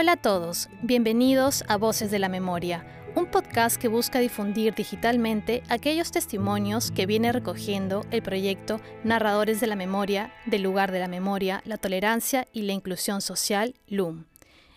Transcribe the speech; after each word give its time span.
Hola 0.00 0.12
a 0.12 0.16
todos, 0.16 0.70
bienvenidos 0.80 1.62
a 1.68 1.76
Voces 1.76 2.10
de 2.10 2.18
la 2.18 2.30
Memoria, 2.30 2.86
un 3.14 3.26
podcast 3.26 3.76
que 3.76 3.88
busca 3.88 4.18
difundir 4.18 4.74
digitalmente 4.74 5.62
aquellos 5.68 6.10
testimonios 6.10 6.90
que 6.90 7.04
viene 7.04 7.32
recogiendo 7.32 8.06
el 8.10 8.22
proyecto 8.22 8.80
Narradores 9.04 9.60
de 9.60 9.66
la 9.66 9.76
Memoria, 9.76 10.32
del 10.46 10.62
lugar 10.62 10.90
de 10.90 11.00
la 11.00 11.06
memoria, 11.06 11.60
la 11.66 11.76
tolerancia 11.76 12.48
y 12.50 12.62
la 12.62 12.72
inclusión 12.72 13.20
social, 13.20 13.74
LUM 13.88 14.24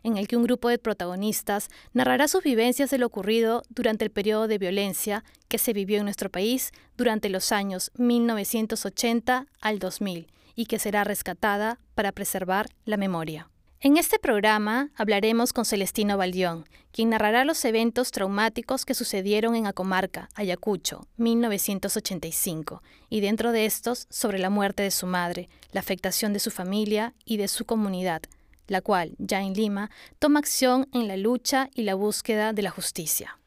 en 0.03 0.17
el 0.17 0.27
que 0.27 0.35
un 0.35 0.43
grupo 0.43 0.67
de 0.67 0.77
protagonistas 0.77 1.69
narrará 1.93 2.27
sus 2.27 2.43
vivencias 2.43 2.89
de 2.89 2.97
lo 2.97 3.05
ocurrido 3.05 3.63
durante 3.69 4.03
el 4.03 4.11
periodo 4.11 4.49
de 4.49 4.57
violencia 4.57 5.23
que 5.47 5.57
se 5.57 5.71
vivió 5.71 5.99
en 5.99 6.03
nuestro 6.03 6.29
país 6.29 6.73
durante 6.97 7.29
los 7.29 7.53
años 7.53 7.91
1980 7.95 9.47
al 9.61 9.79
2000 9.79 10.27
y 10.55 10.65
que 10.65 10.79
será 10.79 11.05
rescatada 11.05 11.79
para 11.95 12.11
preservar 12.11 12.67
la 12.83 12.97
memoria. 12.97 13.52
En 13.85 13.97
este 13.97 14.17
programa 14.17 14.91
hablaremos 14.95 15.51
con 15.51 15.65
Celestino 15.65 16.15
Baldión, 16.15 16.63
quien 16.93 17.09
narrará 17.09 17.43
los 17.43 17.65
eventos 17.65 18.11
traumáticos 18.11 18.85
que 18.85 18.93
sucedieron 18.93 19.57
en 19.57 19.67
Acomarca, 19.67 20.29
Ayacucho, 20.35 21.05
1985, 21.17 22.81
y 23.09 23.19
dentro 23.19 23.51
de 23.51 23.65
estos 23.65 24.07
sobre 24.09 24.39
la 24.39 24.49
muerte 24.49 24.83
de 24.83 24.91
su 24.91 25.05
madre, 25.05 25.49
la 25.73 25.81
afectación 25.81 26.31
de 26.31 26.39
su 26.39 26.49
familia 26.49 27.13
y 27.25 27.35
de 27.35 27.49
su 27.49 27.65
comunidad, 27.65 28.21
la 28.67 28.79
cual, 28.79 29.15
ya 29.17 29.41
en 29.41 29.53
Lima, 29.53 29.91
toma 30.17 30.39
acción 30.39 30.87
en 30.93 31.09
la 31.09 31.17
lucha 31.17 31.69
y 31.75 31.81
la 31.83 31.95
búsqueda 31.95 32.53
de 32.53 32.61
la 32.61 32.71
justicia. 32.71 33.37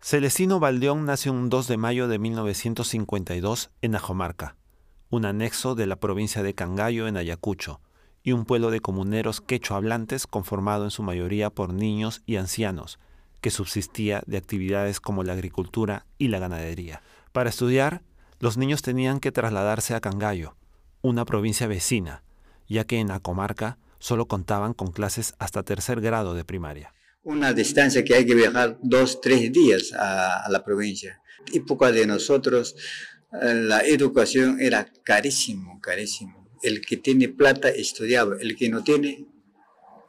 Celestino 0.00 0.58
Baldeón 0.58 1.04
nació 1.04 1.30
un 1.30 1.48
2 1.48 1.68
de 1.68 1.76
mayo 1.76 2.08
de 2.08 2.18
1952 2.18 3.70
en 3.82 3.94
Ajomarca, 3.94 4.56
un 5.10 5.24
anexo 5.24 5.76
de 5.76 5.86
la 5.86 5.94
provincia 5.94 6.42
de 6.42 6.56
Cangallo 6.56 7.06
en 7.06 7.16
Ayacucho, 7.16 7.80
y 8.26 8.32
un 8.32 8.44
pueblo 8.44 8.72
de 8.72 8.80
comuneros 8.80 9.40
quechua 9.40 9.76
hablantes 9.76 10.26
conformado 10.26 10.82
en 10.82 10.90
su 10.90 11.04
mayoría 11.04 11.48
por 11.48 11.72
niños 11.72 12.22
y 12.26 12.34
ancianos, 12.36 12.98
que 13.40 13.52
subsistía 13.52 14.24
de 14.26 14.36
actividades 14.36 14.98
como 14.98 15.22
la 15.22 15.34
agricultura 15.34 16.06
y 16.18 16.26
la 16.26 16.40
ganadería. 16.40 17.02
Para 17.30 17.50
estudiar, 17.50 18.02
los 18.40 18.56
niños 18.56 18.82
tenían 18.82 19.20
que 19.20 19.30
trasladarse 19.30 19.94
a 19.94 20.00
Cangallo, 20.00 20.56
una 21.02 21.24
provincia 21.24 21.68
vecina, 21.68 22.24
ya 22.68 22.82
que 22.82 22.98
en 22.98 23.06
la 23.06 23.20
comarca 23.20 23.78
solo 24.00 24.26
contaban 24.26 24.74
con 24.74 24.90
clases 24.90 25.34
hasta 25.38 25.62
tercer 25.62 26.00
grado 26.00 26.34
de 26.34 26.44
primaria. 26.44 26.92
Una 27.22 27.52
distancia 27.52 28.02
que 28.02 28.16
hay 28.16 28.26
que 28.26 28.34
viajar 28.34 28.76
dos, 28.82 29.20
tres 29.20 29.52
días 29.52 29.92
a, 29.96 30.48
la 30.50 30.64
provincia. 30.64 31.20
Época 31.54 31.92
de 31.92 32.08
nosotros, 32.08 32.74
eh, 33.40 33.54
la 33.54 33.82
educación 33.82 34.60
era 34.60 34.90
carísimo, 35.04 35.80
carísimo. 35.80 36.35
El 36.62 36.80
que 36.84 36.96
tiene 36.96 37.28
plata 37.28 37.68
estudiaba, 37.68 38.36
el 38.40 38.56
que 38.56 38.68
no 38.68 38.82
tiene, 38.82 39.26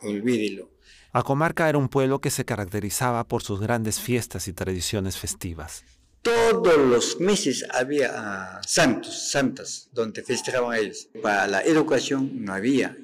olvídelo. 0.01 0.69
Acomarca 1.13 1.69
era 1.69 1.77
un 1.77 1.89
pueblo 1.89 2.19
que 2.19 2.29
se 2.29 2.45
caracterizaba 2.45 3.27
por 3.27 3.41
sus 3.41 3.59
grandes 3.59 3.99
fiestas 3.99 4.47
y 4.47 4.53
tradiciones 4.53 5.17
festivas. 5.17 5.83
Todos 6.21 6.77
los 6.77 7.19
meses 7.19 7.65
había 7.71 8.11
ah, 8.13 8.61
santos, 8.65 9.29
santas, 9.29 9.89
donde 9.93 10.23
festejaban 10.23 10.77
ellos. 10.77 11.09
Para 11.21 11.47
la 11.47 11.61
educación 11.61 12.43
no 12.43 12.53
había. 12.53 12.97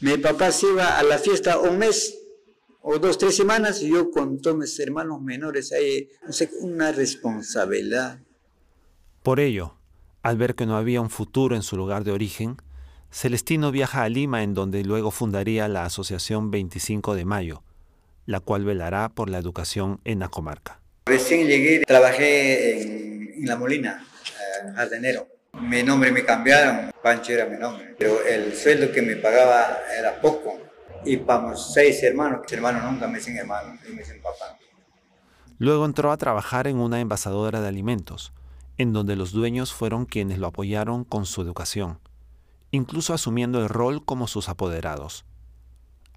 Mi 0.00 0.16
papá 0.16 0.50
se 0.50 0.66
iba 0.66 0.98
a 0.98 1.02
la 1.02 1.18
fiesta 1.18 1.58
un 1.58 1.78
mes 1.78 2.16
o 2.82 2.98
dos, 2.98 3.18
tres 3.18 3.36
semanas 3.36 3.82
y 3.82 3.90
yo 3.90 4.10
con 4.10 4.40
todos 4.40 4.56
mis 4.56 4.78
hermanos 4.80 5.20
menores 5.20 5.72
ahí, 5.72 6.08
una 6.60 6.92
responsabilidad. 6.92 8.18
Por 9.22 9.40
ello, 9.40 9.76
al 10.22 10.38
ver 10.38 10.54
que 10.54 10.66
no 10.66 10.76
había 10.76 11.00
un 11.00 11.10
futuro 11.10 11.54
en 11.54 11.62
su 11.62 11.76
lugar 11.76 12.04
de 12.04 12.12
origen, 12.12 12.56
Celestino 13.12 13.72
viaja 13.72 14.04
a 14.04 14.08
Lima 14.08 14.44
en 14.44 14.54
donde 14.54 14.84
luego 14.84 15.10
fundaría 15.10 15.66
la 15.66 15.84
Asociación 15.84 16.50
25 16.52 17.16
de 17.16 17.24
Mayo, 17.24 17.64
la 18.24 18.38
cual 18.38 18.64
velará 18.64 19.08
por 19.08 19.28
la 19.28 19.38
educación 19.38 20.00
en 20.04 20.20
la 20.20 20.28
comarca. 20.28 20.80
Recién 21.06 21.48
llegué, 21.48 21.82
trabajé 21.84 22.82
en, 22.82 23.46
La 23.46 23.56
Molina, 23.56 24.06
en 24.64 24.74
jardinero. 24.74 25.26
Mi 25.60 25.82
nombre 25.82 26.12
me 26.12 26.24
cambiaron, 26.24 26.92
Pancho 27.02 27.32
era 27.32 27.46
mi 27.46 27.58
nombre, 27.58 27.96
pero 27.98 28.24
el 28.24 28.54
sueldo 28.54 28.92
que 28.92 29.02
me 29.02 29.16
pagaba 29.16 29.78
era 29.98 30.20
poco. 30.20 30.60
Y 31.04 31.16
para 31.16 31.56
seis 31.56 32.00
hermanos, 32.04 32.40
hermanos 32.52 32.84
nunca 32.84 33.08
me 33.08 33.18
dicen 33.18 33.36
hermano, 33.36 33.76
me 33.88 34.02
dicen 34.02 34.22
papá. 34.22 34.56
Luego 35.58 35.84
entró 35.84 36.12
a 36.12 36.16
trabajar 36.16 36.68
en 36.68 36.76
una 36.76 37.00
envasadora 37.00 37.60
de 37.60 37.68
alimentos, 37.68 38.32
en 38.78 38.92
donde 38.92 39.16
los 39.16 39.32
dueños 39.32 39.72
fueron 39.72 40.06
quienes 40.06 40.38
lo 40.38 40.46
apoyaron 40.46 41.04
con 41.04 41.26
su 41.26 41.42
educación, 41.42 41.98
incluso 42.70 43.14
asumiendo 43.14 43.60
el 43.60 43.68
rol 43.68 44.04
como 44.04 44.26
sus 44.26 44.48
apoderados. 44.48 45.24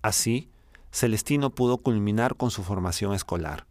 Así, 0.01 0.49
Celestino 0.91 1.49
pudo 1.49 1.79
culminar 1.79 2.35
con 2.35 2.51
su 2.51 2.63
formación 2.63 3.13
escolar. 3.13 3.65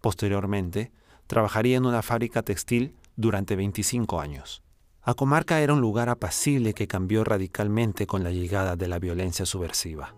Posteriormente, 0.00 0.92
trabajaría 1.26 1.76
en 1.76 1.86
una 1.86 2.02
fábrica 2.02 2.42
textil 2.42 2.94
durante 3.16 3.56
25 3.56 4.20
años. 4.20 4.62
Acomarca 5.02 5.60
era 5.60 5.74
un 5.74 5.80
lugar 5.80 6.08
apacible 6.08 6.72
que 6.72 6.86
cambió 6.86 7.24
radicalmente 7.24 8.06
con 8.06 8.24
la 8.24 8.30
llegada 8.30 8.76
de 8.76 8.88
la 8.88 8.98
violencia 8.98 9.44
subversiva. 9.44 10.14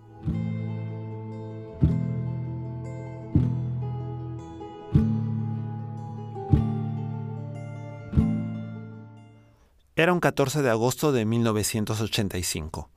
Era 9.98 10.12
un 10.12 10.20
14 10.20 10.60
de 10.60 10.68
agosto 10.68 11.10
de 11.10 11.24
1985, 11.24 12.90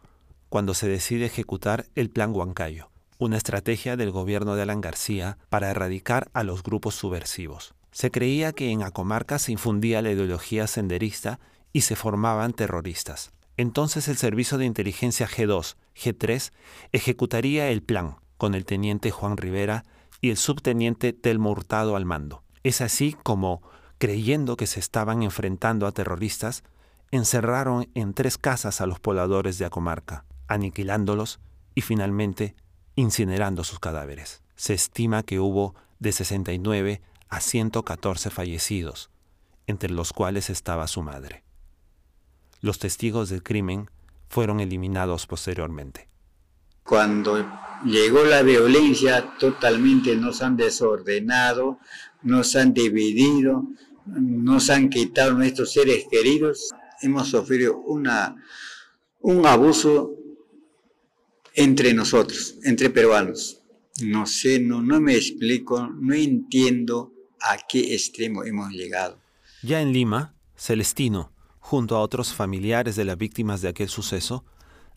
cuando 0.49 0.73
se 0.73 0.89
decide 0.89 1.27
ejecutar 1.27 1.85
el 1.95 2.09
Plan 2.09 2.35
Huancayo, 2.35 2.91
una 3.17 3.37
estrategia 3.37 3.95
del 3.95 4.11
gobierno 4.11 4.55
de 4.55 4.63
Alan 4.63 4.81
García 4.81 5.37
para 5.47 5.71
erradicar 5.71 6.29
a 6.33 6.43
los 6.43 6.61
grupos 6.61 6.95
subversivos. 6.95 7.73
Se 7.93 8.11
creía 8.11 8.51
que 8.51 8.71
en 8.71 8.83
Acomarca 8.83 9.39
se 9.39 9.53
infundía 9.53 10.01
la 10.01 10.11
ideología 10.11 10.67
senderista 10.67 11.39
y 11.71 11.81
se 11.81 11.95
formaban 11.95 12.51
terroristas. 12.51 13.31
Entonces 13.55 14.09
el 14.09 14.17
Servicio 14.17 14.57
de 14.57 14.65
Inteligencia 14.65 15.25
G2, 15.25 15.77
G3, 15.95 16.51
ejecutaría 16.91 17.69
el 17.69 17.81
plan 17.81 18.17
con 18.37 18.55
el 18.55 18.65
teniente 18.65 19.09
Juan 19.09 19.37
Rivera 19.37 19.85
y 20.19 20.31
el 20.31 20.37
subteniente 20.37 21.13
Telmo 21.13 21.51
Hurtado 21.51 21.95
al 21.95 22.03
mando. 22.03 22.43
Es 22.63 22.81
así 22.81 23.15
como, 23.23 23.61
creyendo 23.99 24.57
que 24.57 24.67
se 24.67 24.81
estaban 24.81 25.23
enfrentando 25.23 25.87
a 25.87 25.93
terroristas, 25.93 26.65
encerraron 27.11 27.89
en 27.95 28.13
tres 28.13 28.37
casas 28.37 28.81
a 28.81 28.85
los 28.85 28.99
pobladores 28.99 29.57
de 29.57 29.65
Acomarca, 29.65 30.25
aniquilándolos 30.47 31.39
y 31.75 31.81
finalmente 31.81 32.55
incinerando 32.95 33.63
sus 33.63 33.79
cadáveres. 33.79 34.41
Se 34.55 34.73
estima 34.73 35.23
que 35.23 35.39
hubo 35.39 35.75
de 35.99 36.11
69 36.11 37.01
a 37.29 37.41
114 37.41 38.29
fallecidos, 38.29 39.09
entre 39.67 39.91
los 39.91 40.13
cuales 40.13 40.49
estaba 40.49 40.87
su 40.87 41.01
madre. 41.01 41.43
Los 42.61 42.79
testigos 42.79 43.29
del 43.29 43.43
crimen 43.43 43.89
fueron 44.27 44.59
eliminados 44.59 45.27
posteriormente. 45.27 46.09
Cuando 46.83 47.45
llegó 47.85 48.23
la 48.23 48.41
violencia, 48.41 49.33
totalmente 49.39 50.15
nos 50.15 50.41
han 50.41 50.57
desordenado, 50.57 51.79
nos 52.23 52.55
han 52.55 52.73
dividido, 52.73 53.63
nos 54.05 54.69
han 54.69 54.89
quitado 54.89 55.33
nuestros 55.33 55.71
seres 55.71 56.05
queridos. 56.09 56.73
Hemos 57.01 57.29
sufrido 57.29 57.77
un 57.77 58.07
abuso 59.45 60.15
entre 61.53 61.93
nosotros, 61.93 62.55
entre 62.63 62.89
peruanos. 62.89 63.61
No 64.01 64.25
sé, 64.25 64.59
no, 64.59 64.81
no 64.81 65.01
me 65.01 65.15
explico, 65.15 65.87
no 65.87 66.13
entiendo 66.13 67.13
a 67.41 67.57
qué 67.57 67.93
extremo 67.93 68.43
hemos 68.43 68.71
llegado. 68.71 69.19
Ya 69.61 69.81
en 69.81 69.91
Lima, 69.91 70.33
Celestino, 70.55 71.33
junto 71.59 71.95
a 71.95 72.01
otros 72.01 72.33
familiares 72.33 72.95
de 72.95 73.05
las 73.05 73.17
víctimas 73.17 73.61
de 73.61 73.69
aquel 73.69 73.89
suceso, 73.89 74.45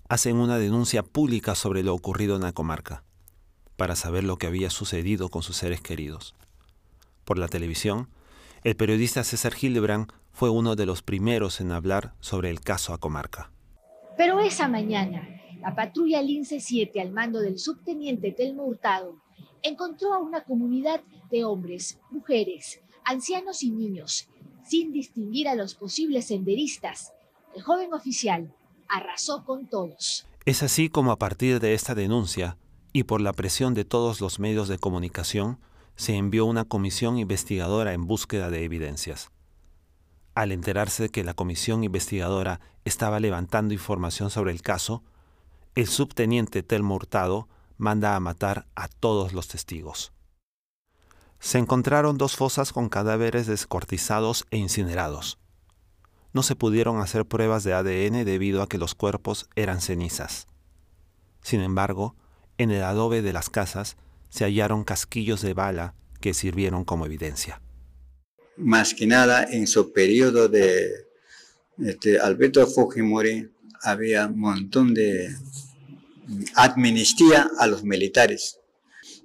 hacen 0.08 0.36
una 0.36 0.58
denuncia 0.58 1.02
pública 1.02 1.54
sobre 1.54 1.82
lo 1.82 1.94
ocurrido 1.94 2.36
en 2.36 2.42
la 2.42 2.52
comarca, 2.52 3.04
para 3.76 3.96
saber 3.96 4.24
lo 4.24 4.36
que 4.36 4.46
había 4.46 4.70
sucedido 4.70 5.30
con 5.30 5.42
sus 5.42 5.56
seres 5.56 5.80
queridos. 5.80 6.34
Por 7.24 7.38
la 7.38 7.48
televisión, 7.48 8.08
el 8.62 8.76
periodista 8.76 9.24
César 9.24 9.54
Hildebrand 9.60 10.12
fue 10.32 10.50
uno 10.50 10.76
de 10.76 10.86
los 10.86 11.02
primeros 11.02 11.60
en 11.60 11.72
hablar 11.72 12.14
sobre 12.20 12.50
el 12.50 12.60
caso 12.60 12.92
a 12.92 12.98
comarca. 12.98 13.50
Pero 14.16 14.40
esa 14.40 14.68
mañana, 14.68 15.28
la 15.60 15.74
patrulla 15.74 16.22
Lince 16.22 16.60
7 16.60 17.00
al 17.00 17.12
mando 17.12 17.40
del 17.40 17.58
subteniente 17.58 18.32
Telmo 18.32 18.64
Hurtado 18.64 19.16
encontró 19.62 20.12
a 20.12 20.18
una 20.18 20.42
comunidad 20.42 21.00
de 21.30 21.44
hombres, 21.44 22.00
mujeres, 22.10 22.80
ancianos 23.04 23.62
y 23.62 23.70
niños, 23.70 24.28
sin 24.64 24.92
distinguir 24.92 25.48
a 25.48 25.54
los 25.54 25.74
posibles 25.74 26.26
senderistas. 26.26 27.12
El 27.54 27.62
joven 27.62 27.92
oficial 27.92 28.54
arrasó 28.88 29.44
con 29.44 29.66
todos. 29.66 30.26
Es 30.44 30.62
así 30.62 30.88
como 30.88 31.12
a 31.12 31.18
partir 31.18 31.60
de 31.60 31.74
esta 31.74 31.94
denuncia 31.94 32.56
y 32.92 33.04
por 33.04 33.20
la 33.20 33.32
presión 33.32 33.74
de 33.74 33.84
todos 33.84 34.20
los 34.20 34.38
medios 34.38 34.68
de 34.68 34.78
comunicación, 34.78 35.58
se 35.96 36.16
envió 36.16 36.46
una 36.46 36.64
comisión 36.64 37.18
investigadora 37.18 37.92
en 37.92 38.06
búsqueda 38.06 38.50
de 38.50 38.64
evidencias. 38.64 39.30
Al 40.34 40.52
enterarse 40.52 41.04
de 41.04 41.08
que 41.10 41.24
la 41.24 41.34
comisión 41.34 41.84
investigadora 41.84 42.60
estaba 42.84 43.20
levantando 43.20 43.74
información 43.74 44.30
sobre 44.30 44.52
el 44.52 44.62
caso, 44.62 45.02
el 45.74 45.86
subteniente 45.86 46.62
Telmo 46.62 46.94
Hurtado 46.94 47.48
manda 47.76 48.14
a 48.14 48.20
matar 48.20 48.66
a 48.74 48.88
todos 48.88 49.32
los 49.32 49.48
testigos. 49.48 50.12
Se 51.40 51.58
encontraron 51.58 52.18
dos 52.18 52.36
fosas 52.36 52.72
con 52.72 52.88
cadáveres 52.88 53.46
descortizados 53.46 54.46
e 54.50 54.58
incinerados. 54.58 55.38
No 56.32 56.42
se 56.42 56.56
pudieron 56.56 57.00
hacer 57.00 57.26
pruebas 57.26 57.64
de 57.64 57.74
ADN 57.74 58.24
debido 58.24 58.62
a 58.62 58.68
que 58.68 58.78
los 58.78 58.94
cuerpos 58.94 59.48
eran 59.56 59.80
cenizas. 59.80 60.46
Sin 61.42 61.60
embargo, 61.60 62.14
en 62.58 62.70
el 62.70 62.84
adobe 62.84 63.22
de 63.22 63.32
las 63.32 63.50
casas 63.50 63.96
se 64.28 64.44
hallaron 64.44 64.84
casquillos 64.84 65.42
de 65.42 65.54
bala 65.54 65.94
que 66.20 66.32
sirvieron 66.34 66.84
como 66.84 67.06
evidencia. 67.06 67.61
Más 68.56 68.94
que 68.94 69.06
nada, 69.06 69.44
en 69.44 69.66
su 69.66 69.92
periodo 69.92 70.48
de 70.48 71.06
este, 71.78 72.20
Alberto 72.20 72.66
Fujimori 72.66 73.50
había 73.82 74.26
un 74.26 74.38
montón 74.38 74.94
de 74.94 75.34
amnistía 76.54 77.50
a 77.58 77.66
los 77.66 77.82
militares, 77.82 78.60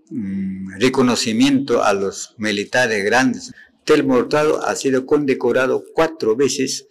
mm, 0.09 0.79
reconocimiento 0.79 1.83
a 1.83 1.93
los 1.93 2.35
militares 2.37 3.03
grandes. 3.03 3.53
Tel 3.83 4.05
Mortado 4.05 4.65
ha 4.65 4.75
sido 4.75 5.05
condecorado 5.05 5.83
cuatro 5.93 6.35
veces 6.35 6.87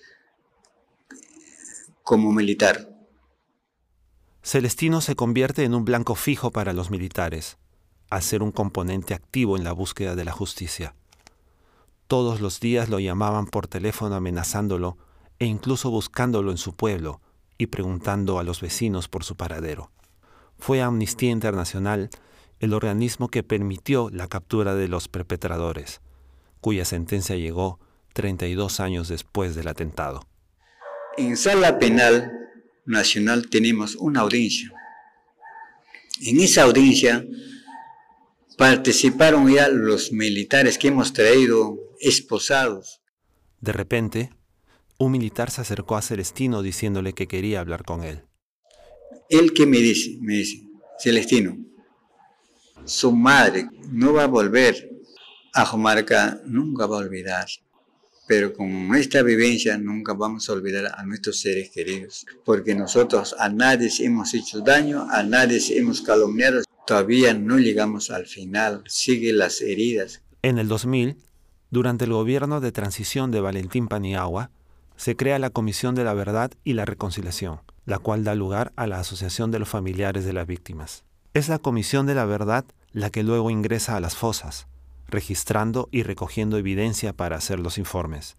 como 2.03 2.33
militar. 2.33 2.89
Celestino 4.43 5.01
se 5.01 5.17
convierte 5.17 5.65
en 5.65 5.75
un 5.75 5.85
blanco 5.85 6.15
fijo 6.15 6.53
para 6.53 6.73
los 6.73 6.91
militares, 6.91 7.59
al 8.11 8.23
ser 8.23 8.43
un 8.43 8.53
componente 8.53 9.13
activo 9.13 9.57
en 9.57 9.65
la 9.65 9.73
búsqueda 9.73 10.15
de 10.15 10.25
la 10.25 10.31
justicia. 10.31 10.95
Todos 12.07 12.41
los 12.41 12.61
días 12.61 12.89
lo 12.89 13.01
llamaban 13.01 13.47
por 13.47 13.67
teléfono 13.67 14.15
amenazándolo 14.15 14.97
e 15.39 15.47
incluso 15.47 15.91
buscándolo 15.91 16.53
en 16.53 16.57
su 16.57 16.73
pueblo 16.73 17.21
y 17.59 17.67
preguntando 17.67 18.39
a 18.39 18.45
los 18.45 18.61
vecinos 18.61 19.09
por 19.09 19.25
su 19.25 19.37
paradero. 19.37 19.91
Fue 20.59 20.83
Amnistía 20.83 21.31
Internacional 21.31 22.11
el 22.61 22.73
organismo 22.73 23.29
que 23.29 23.43
permitió 23.43 24.09
la 24.11 24.29
captura 24.29 24.75
de 24.75 24.89
los 24.89 25.09
perpetradores, 25.09 26.01
cuya 26.61 26.85
sentencia 26.85 27.37
llegó 27.37 27.81
32 28.15 28.81
años 28.81 29.09
después 29.09 29.55
del 29.55 29.69
atentado. 29.69 30.27
En 31.19 31.37
sala 31.37 31.79
penal 31.79 32.33
nacional 32.87 33.51
tenemos 33.51 33.97
una 33.97 34.21
audiencia. 34.21 34.73
En 36.23 36.41
esa 36.41 36.63
audiencia 36.63 37.27
participaron 38.57 39.53
ya 39.53 39.69
los 39.69 40.13
militares 40.13 40.79
que 40.79 40.89
hemos 40.89 41.13
traído 41.13 41.86
esposados. 42.01 43.01
De 43.61 43.73
repente, 43.73 44.31
un 44.99 45.13
militar 45.13 45.51
se 45.51 45.61
acercó 45.61 45.97
a 45.97 46.03
Celestino 46.03 46.63
diciéndole 46.63 47.13
que 47.13 47.29
quería 47.29 47.61
hablar 47.61 47.85
con 47.85 48.05
él. 48.05 48.23
Él 49.29 49.53
que 49.53 49.67
me 49.67 49.79
dice, 49.79 50.19
me 50.21 50.35
dice, 50.35 50.69
Celestino, 50.99 51.57
su 52.85 53.13
madre 53.13 53.69
no 53.91 54.13
va 54.13 54.25
a 54.25 54.29
volver 54.29 54.91
a 55.53 55.65
Jomarca, 55.65 56.41
nunca 56.45 56.87
va 56.87 56.97
a 56.97 57.01
olvidar 57.01 57.47
pero 58.27 58.53
con 58.53 58.95
esta 58.97 59.23
vivencia 59.23 59.79
nunca 59.79 60.13
vamos 60.13 60.49
a 60.49 60.53
olvidar 60.53 60.93
a 60.97 61.05
nuestros 61.05 61.41
seres 61.41 61.71
queridos, 61.71 62.27
porque 62.45 62.75
nosotros 62.75 63.35
a 63.39 63.49
nadie 63.49 63.89
hemos 64.01 64.35
hecho 64.35 64.61
daño, 64.61 65.07
a 65.11 65.23
nadie 65.23 65.61
hemos 65.79 66.03
calumniado, 66.03 66.63
todavía 66.87 67.35
no 67.35 67.59
llegamos 67.59 68.11
al 68.11 68.27
final, 68.27 68.83
siguen 68.87 69.39
las 69.39 69.61
heridas. 69.61 70.23
En 70.43 70.59
el 70.59 70.69
2000, 70.69 71.17
durante 71.77 72.07
el 72.07 72.13
gobierno 72.15 72.61
de 72.61 72.73
transición 72.73 73.31
de 73.31 73.43
Valentín 73.43 73.87
Paniagua, 73.87 74.49
se 74.97 75.15
crea 75.15 75.39
la 75.39 75.51
Comisión 75.51 75.95
de 75.95 76.05
la 76.05 76.15
Verdad 76.15 76.51
y 76.65 76.73
la 76.73 76.87
Reconciliación, 76.87 77.61
la 77.85 77.99
cual 77.99 78.25
da 78.25 78.35
lugar 78.35 78.73
a 78.77 78.87
la 78.87 78.99
Asociación 78.99 79.51
de 79.51 79.59
los 79.59 79.69
Familiares 79.69 80.25
de 80.25 80.33
las 80.33 80.47
Víctimas. 80.47 81.05
Es 81.35 81.51
la 81.51 81.59
Comisión 81.59 82.07
de 82.07 82.15
la 82.15 82.25
Verdad 82.25 82.65
la 82.93 83.11
que 83.11 83.23
luego 83.23 83.51
ingresa 83.51 83.95
a 83.95 84.01
las 84.01 84.17
fosas, 84.17 84.69
registrando 85.07 85.91
y 85.93 86.03
recogiendo 86.03 86.57
evidencia 86.57 87.13
para 87.13 87.37
hacer 87.37 87.61
los 87.61 87.77
informes, 87.77 88.39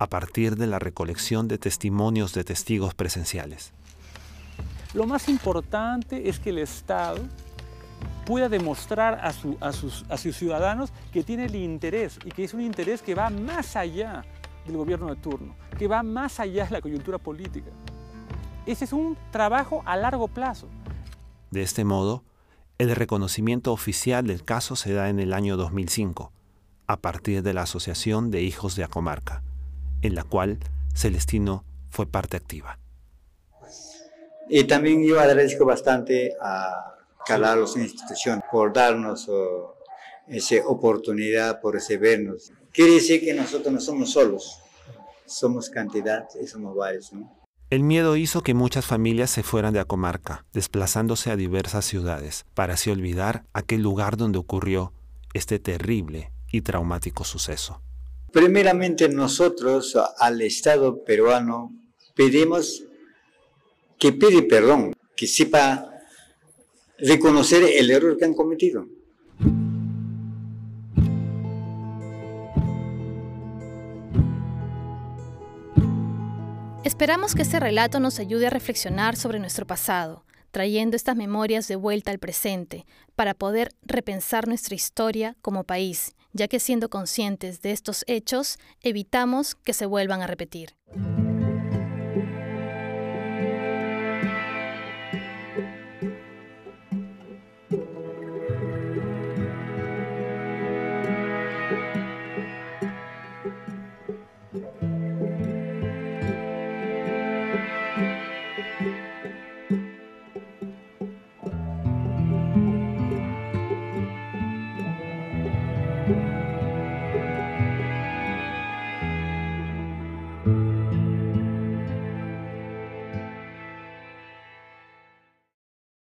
a 0.00 0.08
partir 0.08 0.56
de 0.56 0.66
la 0.66 0.80
recolección 0.80 1.46
de 1.46 1.58
testimonios 1.58 2.34
de 2.34 2.42
testigos 2.42 2.94
presenciales. 2.94 3.70
Lo 4.92 5.06
más 5.06 5.28
importante 5.28 6.28
es 6.28 6.40
que 6.40 6.50
el 6.50 6.58
Estado 6.58 7.20
pueda 8.26 8.48
demostrar 8.48 9.20
a, 9.22 9.32
sus, 9.32 10.04
a 10.08 10.16
sus 10.18 10.36
ciudadanos 10.36 10.92
que 11.12 11.22
tiene 11.22 11.46
el 11.46 11.54
interés 11.54 12.18
y 12.24 12.30
que 12.32 12.44
es 12.44 12.52
un 12.52 12.60
interés 12.60 13.00
que 13.00 13.14
va 13.14 13.30
más 13.30 13.76
allá 13.76 14.24
del 14.66 14.76
gobierno 14.76 15.06
de 15.06 15.16
turno, 15.16 15.54
que 15.78 15.86
va 15.86 16.02
más 16.02 16.40
allá 16.40 16.64
de 16.64 16.72
la 16.72 16.80
coyuntura 16.80 17.18
política. 17.18 17.70
Ese 18.66 18.84
es 18.84 18.92
un 18.92 19.16
trabajo 19.30 19.82
a 19.86 19.96
largo 19.96 20.26
plazo. 20.26 20.66
De 21.52 21.62
este 21.62 21.84
modo, 21.84 22.24
el 22.78 22.94
reconocimiento 22.94 23.72
oficial 23.72 24.26
del 24.26 24.44
caso 24.44 24.74
se 24.74 24.92
da 24.92 25.08
en 25.08 25.20
el 25.20 25.32
año 25.32 25.56
2005, 25.56 26.32
a 26.88 26.96
partir 26.96 27.44
de 27.44 27.54
la 27.54 27.62
Asociación 27.62 28.32
de 28.32 28.42
Hijos 28.42 28.74
de 28.74 28.82
Acomarca, 28.82 29.44
en 30.02 30.16
la 30.16 30.24
cual 30.24 30.58
Celestino 30.94 31.64
fue 31.90 32.06
parte 32.06 32.36
activa. 32.36 32.78
Y 34.48 34.64
también 34.64 35.06
yo 35.06 35.20
agradezco 35.20 35.64
bastante 35.64 36.34
a 36.40 36.95
Calalos 37.26 37.76
Institución 37.76 38.42
por 38.50 38.72
darnos 38.72 39.28
oh, 39.28 39.74
esa 40.28 40.56
oportunidad, 40.66 41.60
por 41.60 41.74
recibirnos. 41.74 42.52
Quiere 42.72 42.92
decir 42.92 43.20
que 43.20 43.34
nosotros 43.34 43.72
no 43.72 43.80
somos 43.80 44.12
solos, 44.12 44.60
somos 45.26 45.68
cantidad 45.70 46.26
y 46.40 46.46
somos 46.46 46.74
varios. 46.76 47.12
¿no? 47.12 47.36
El 47.68 47.82
miedo 47.82 48.16
hizo 48.16 48.42
que 48.42 48.54
muchas 48.54 48.86
familias 48.86 49.30
se 49.30 49.42
fueran 49.42 49.72
de 49.72 49.80
Acomarca, 49.80 50.44
desplazándose 50.52 51.30
a 51.30 51.36
diversas 51.36 51.84
ciudades, 51.84 52.46
para 52.54 52.74
así 52.74 52.90
olvidar 52.90 53.44
aquel 53.52 53.82
lugar 53.82 54.16
donde 54.16 54.38
ocurrió 54.38 54.92
este 55.34 55.58
terrible 55.58 56.30
y 56.52 56.60
traumático 56.60 57.24
suceso. 57.24 57.82
Primeramente 58.32 59.08
nosotros 59.08 59.98
al 60.18 60.42
Estado 60.42 61.02
peruano 61.04 61.72
pedimos 62.14 62.84
que 63.98 64.12
pide 64.12 64.42
perdón, 64.42 64.92
que 65.16 65.26
sepa 65.26 65.90
reconocer 66.98 67.62
el 67.62 67.90
error 67.90 68.16
que 68.16 68.24
han 68.24 68.34
cometido. 68.34 68.86
Esperamos 76.84 77.34
que 77.34 77.42
este 77.42 77.60
relato 77.60 78.00
nos 78.00 78.18
ayude 78.18 78.46
a 78.46 78.50
reflexionar 78.50 79.16
sobre 79.16 79.38
nuestro 79.38 79.66
pasado, 79.66 80.24
trayendo 80.50 80.96
estas 80.96 81.16
memorias 81.16 81.68
de 81.68 81.76
vuelta 81.76 82.10
al 82.10 82.18
presente, 82.18 82.86
para 83.14 83.34
poder 83.34 83.74
repensar 83.82 84.48
nuestra 84.48 84.74
historia 84.74 85.36
como 85.42 85.64
país, 85.64 86.14
ya 86.32 86.48
que 86.48 86.60
siendo 86.60 86.88
conscientes 86.88 87.60
de 87.60 87.72
estos 87.72 88.04
hechos, 88.06 88.56
evitamos 88.80 89.54
que 89.56 89.74
se 89.74 89.84
vuelvan 89.84 90.22
a 90.22 90.26
repetir. 90.26 90.76